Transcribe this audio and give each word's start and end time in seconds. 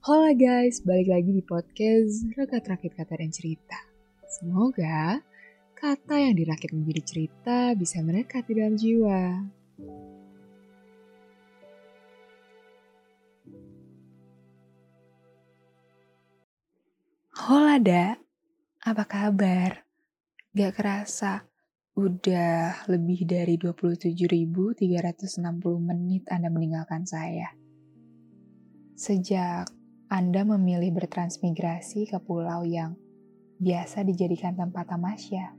Halo 0.00 0.32
guys, 0.32 0.80
balik 0.80 1.12
lagi 1.12 1.28
di 1.28 1.44
podcast 1.44 2.24
Rakit 2.32 2.72
Rakit 2.72 2.96
Kata 2.96 3.20
dan 3.20 3.28
Cerita. 3.28 3.76
Semoga 4.24 5.20
kata 5.76 6.16
yang 6.16 6.40
dirakit 6.40 6.72
menjadi 6.72 7.04
cerita 7.04 7.76
bisa 7.76 8.00
merekat 8.00 8.48
di 8.48 8.56
dalam 8.56 8.80
jiwa. 8.80 9.44
Holada, 17.44 18.16
apa 18.80 19.04
kabar? 19.04 19.84
Gak 20.56 20.80
kerasa, 20.80 21.44
udah 21.92 22.88
lebih 22.88 23.28
dari 23.28 23.60
27.360 23.60 24.80
menit 25.76 26.24
Anda 26.32 26.48
meninggalkan 26.48 27.04
saya. 27.04 27.52
Sejak 28.96 29.79
Anda 30.10 30.42
memilih 30.42 30.90
bertransmigrasi 30.90 32.10
ke 32.10 32.18
pulau 32.18 32.66
yang 32.66 32.98
biasa 33.62 34.02
dijadikan 34.02 34.58
tempat 34.58 34.90
tamasya. 34.90 35.54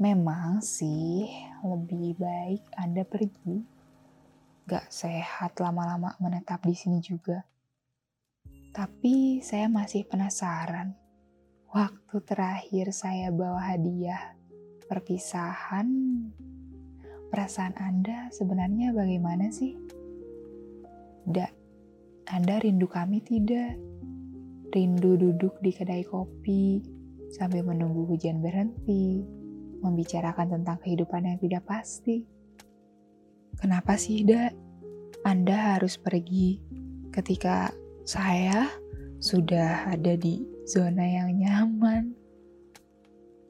Memang 0.00 0.64
sih 0.64 1.28
lebih 1.60 2.16
baik 2.16 2.64
Anda 2.80 3.04
pergi. 3.04 3.60
Gak 4.64 4.88
sehat 4.88 5.60
lama-lama 5.60 6.16
menetap 6.16 6.64
di 6.64 6.72
sini 6.72 7.04
juga. 7.04 7.44
Tapi 8.72 9.44
saya 9.44 9.68
masih 9.68 10.08
penasaran. 10.08 10.96
Waktu 11.68 12.24
terakhir 12.24 12.88
saya 12.96 13.28
bawa 13.28 13.76
hadiah 13.76 14.32
perpisahan, 14.88 15.92
perasaan 17.28 17.76
Anda 17.76 18.32
sebenarnya 18.32 18.96
bagaimana 18.96 19.52
sih? 19.52 20.03
Da, 21.24 21.48
Anda 22.28 22.60
rindu 22.60 22.84
kami 22.84 23.24
tidak? 23.24 23.80
Rindu 24.72 25.16
duduk 25.16 25.56
di 25.64 25.72
kedai 25.72 26.04
kopi 26.04 26.84
sambil 27.32 27.64
menunggu 27.64 28.04
hujan 28.06 28.44
berhenti, 28.44 29.24
membicarakan 29.80 30.60
tentang 30.60 30.78
kehidupan 30.84 31.24
yang 31.24 31.38
tidak 31.40 31.64
pasti. 31.64 32.24
Kenapa 33.56 33.96
sih, 33.96 34.26
Da? 34.26 34.52
Anda 35.24 35.76
harus 35.76 35.96
pergi 35.96 36.60
ketika 37.08 37.72
saya 38.04 38.68
sudah 39.24 39.88
ada 39.88 40.20
di 40.20 40.44
zona 40.68 41.00
yang 41.00 41.32
nyaman. 41.40 42.12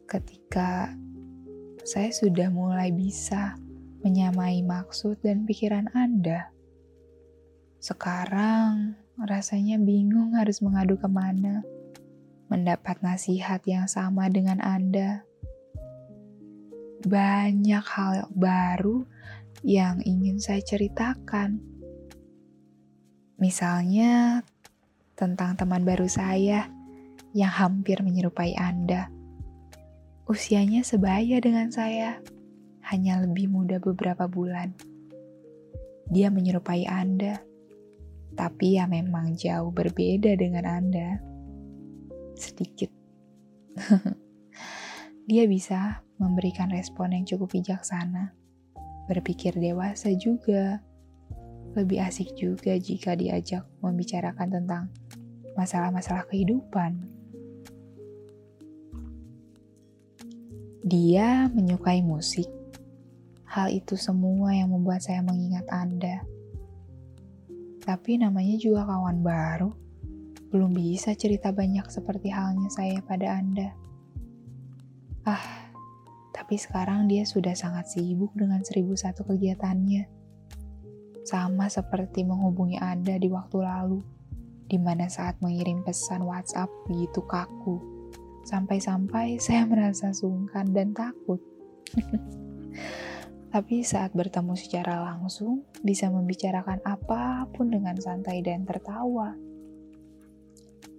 Ketika 0.07 0.95
saya 1.83 2.15
sudah 2.15 2.47
mulai 2.55 2.95
bisa 2.95 3.59
menyamai 4.07 4.63
maksud 4.63 5.19
dan 5.25 5.43
pikiran 5.49 5.91
Anda. 5.97 6.55
Sekarang 7.85 8.97
rasanya 9.21 9.77
bingung 9.77 10.33
harus 10.33 10.65
mengadu 10.65 10.97
ke 10.97 11.05
mana. 11.05 11.61
Mendapat 12.49 13.05
nasihat 13.05 13.61
yang 13.69 13.85
sama 13.85 14.33
dengan 14.33 14.65
Anda. 14.65 15.21
Banyak 17.05 17.85
hal 17.85 18.33
baru 18.33 19.05
yang 19.61 20.01
ingin 20.01 20.41
saya 20.41 20.65
ceritakan 20.65 21.75
Misalnya 23.35 24.41
tentang 25.19 25.59
teman 25.59 25.83
baru 25.83 26.07
saya 26.07 26.71
yang 27.35 27.51
hampir 27.51 27.99
menyerupai 28.01 28.55
Anda. 28.55 29.11
Usianya 30.25 30.81
sebaya 30.81 31.43
dengan 31.43 31.69
saya, 31.69 32.23
hanya 32.89 33.21
lebih 33.21 33.51
muda 33.51 33.83
beberapa 33.83 34.31
bulan. 34.31 34.73
Dia 36.09 36.31
menyerupai 36.31 36.87
Anda, 36.87 37.43
tapi 38.35 38.79
ya 38.79 38.91
memang 38.91 39.39
jauh 39.39 39.71
berbeda 39.71 40.35
dengan 40.35 40.67
Anda. 40.67 41.23
Sedikit. 42.35 42.91
Dia 45.31 45.49
bisa 45.49 46.05
memberikan 46.21 46.69
respon 46.69 47.17
yang 47.17 47.25
cukup 47.25 47.57
bijaksana, 47.57 48.35
berpikir 49.09 49.57
dewasa 49.57 50.13
juga 50.15 50.83
lebih 51.75 51.99
asik 52.07 52.39
juga 52.39 52.79
jika 52.79 53.19
diajak 53.19 53.67
membicarakan 53.83 54.49
tentang 54.51 54.85
masalah-masalah 55.59 56.27
kehidupan. 56.31 57.03
Dia 60.85 61.49
menyukai 61.49 62.05
musik. 62.05 62.47
Hal 63.49 63.73
itu 63.73 63.97
semua 63.97 64.53
yang 64.53 64.71
membuat 64.75 65.01
saya 65.01 65.25
mengingat 65.25 65.65
Anda. 65.73 66.34
Tapi 67.85 68.17
namanya 68.17 68.57
juga 68.57 68.89
kawan 68.89 69.21
baru. 69.21 69.71
Belum 70.49 70.73
bisa 70.73 71.13
cerita 71.13 71.53
banyak 71.53 71.85
seperti 71.93 72.33
halnya 72.33 72.73
saya 72.73 73.05
pada 73.05 73.37
Anda. 73.37 73.77
Ah, 75.29 75.73
tapi 76.33 76.57
sekarang 76.57 77.09
dia 77.09 77.29
sudah 77.29 77.53
sangat 77.53 77.93
sibuk 77.93 78.33
dengan 78.33 78.65
seribu 78.65 78.97
satu 78.97 79.25
kegiatannya 79.25 80.15
sama 81.25 81.73
seperti 81.73 82.21
menghubungi 82.23 82.77
Anda 82.77 83.17
di 83.17 83.33
waktu 83.33 83.65
lalu, 83.65 84.05
di 84.69 84.77
mana 84.77 85.09
saat 85.09 85.41
mengirim 85.41 85.81
pesan 85.81 86.21
WhatsApp 86.29 86.69
begitu 86.85 87.25
kaku, 87.25 87.81
sampai-sampai 88.45 89.41
saya 89.41 89.65
merasa 89.65 90.13
sungkan 90.13 90.69
dan 90.77 90.93
takut. 90.93 91.41
Tapi 93.55 93.87
saat 93.87 94.11
bertemu 94.11 94.59
secara 94.59 94.99
langsung, 95.15 95.63
bisa 95.87 96.11
membicarakan 96.11 96.83
apa 96.83 97.47
pun 97.55 97.71
dengan 97.71 97.95
santai 97.95 98.43
dan 98.43 98.67
tertawa. 98.67 99.31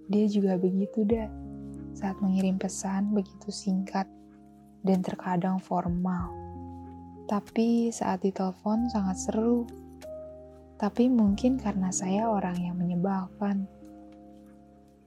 Dia 0.08 0.24
juga 0.24 0.56
begitu 0.56 1.04
dah, 1.04 1.28
saat 1.92 2.16
mengirim 2.24 2.56
pesan 2.56 3.12
begitu 3.12 3.52
singkat 3.52 4.08
dan 4.80 5.04
terkadang 5.04 5.60
formal. 5.60 6.32
Tapi 7.28 7.92
saat 7.92 8.24
ditelepon 8.24 8.88
sangat 8.88 9.20
seru 9.20 9.68
tapi 10.76 11.08
mungkin 11.08 11.56
karena 11.56 11.88
saya 11.88 12.28
orang 12.28 12.60
yang 12.60 12.76
menyebalkan 12.76 13.64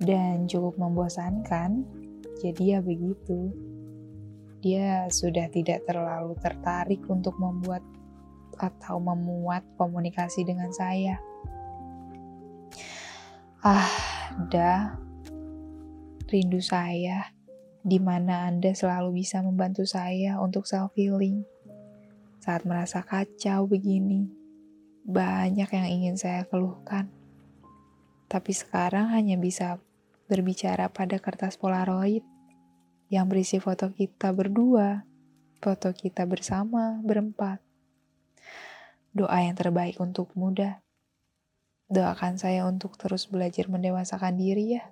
dan 0.02 0.50
cukup 0.50 0.82
membosankan, 0.82 1.86
jadi 2.42 2.78
ya 2.78 2.80
begitu. 2.82 3.54
Dia 4.60 5.08
sudah 5.08 5.48
tidak 5.48 5.88
terlalu 5.88 6.36
tertarik 6.40 7.00
untuk 7.08 7.40
membuat 7.40 7.80
atau 8.60 9.00
memuat 9.00 9.64
komunikasi 9.80 10.44
dengan 10.44 10.68
saya. 10.76 11.16
Ah, 13.64 13.88
dah. 14.52 15.00
Rindu 16.30 16.62
saya 16.62 17.34
di 17.82 17.98
mana 17.98 18.46
Anda 18.46 18.76
selalu 18.76 19.24
bisa 19.24 19.42
membantu 19.42 19.88
saya 19.88 20.38
untuk 20.38 20.70
self 20.70 20.94
healing 20.94 21.42
saat 22.38 22.68
merasa 22.68 23.02
kacau 23.02 23.66
begini. 23.66 24.30
Banyak 25.10 25.70
yang 25.74 25.88
ingin 25.90 26.16
saya 26.22 26.46
keluhkan, 26.46 27.10
tapi 28.30 28.54
sekarang 28.54 29.10
hanya 29.10 29.42
bisa 29.42 29.82
berbicara 30.30 30.94
pada 30.94 31.18
kertas 31.18 31.58
Polaroid 31.58 32.22
yang 33.10 33.26
berisi 33.26 33.58
foto 33.58 33.90
kita 33.90 34.30
berdua, 34.30 35.02
foto 35.60 35.90
kita 35.90 36.30
bersama 36.30 37.02
berempat. 37.02 37.58
Doa 39.10 39.42
yang 39.42 39.58
terbaik 39.58 39.98
untuk 39.98 40.30
muda. 40.38 40.86
Doakan 41.90 42.38
saya 42.38 42.70
untuk 42.70 42.94
terus 43.02 43.26
belajar 43.26 43.66
mendewasakan 43.66 44.38
diri 44.38 44.78
ya. 44.78 44.86